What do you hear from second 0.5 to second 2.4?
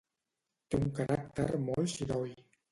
Té un caràcter molt xiroi.